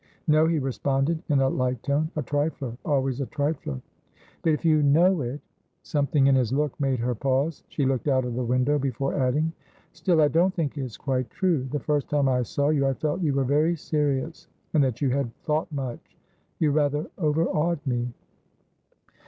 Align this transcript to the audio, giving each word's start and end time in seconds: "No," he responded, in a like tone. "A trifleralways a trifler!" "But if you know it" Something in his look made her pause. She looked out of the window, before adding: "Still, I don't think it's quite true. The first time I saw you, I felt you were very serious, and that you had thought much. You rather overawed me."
"No," 0.27 0.47
he 0.47 0.57
responded, 0.57 1.21
in 1.29 1.41
a 1.41 1.47
like 1.49 1.83
tone. 1.83 2.09
"A 2.15 2.23
trifleralways 2.23 3.21
a 3.21 3.27
trifler!" 3.27 3.79
"But 4.41 4.53
if 4.53 4.65
you 4.65 4.81
know 4.81 5.21
it" 5.21 5.41
Something 5.83 6.25
in 6.25 6.33
his 6.33 6.51
look 6.51 6.73
made 6.79 6.97
her 6.97 7.13
pause. 7.13 7.63
She 7.69 7.85
looked 7.85 8.07
out 8.07 8.25
of 8.25 8.33
the 8.33 8.43
window, 8.43 8.79
before 8.79 9.13
adding: 9.13 9.53
"Still, 9.93 10.19
I 10.19 10.27
don't 10.27 10.55
think 10.55 10.75
it's 10.75 10.97
quite 10.97 11.29
true. 11.29 11.65
The 11.65 11.79
first 11.79 12.09
time 12.09 12.27
I 12.27 12.41
saw 12.41 12.69
you, 12.69 12.87
I 12.87 12.95
felt 12.95 13.21
you 13.21 13.35
were 13.35 13.43
very 13.43 13.75
serious, 13.75 14.47
and 14.73 14.83
that 14.83 15.01
you 15.01 15.11
had 15.11 15.31
thought 15.43 15.71
much. 15.71 16.17
You 16.57 16.71
rather 16.71 17.05
overawed 17.19 17.79
me." 17.85 18.11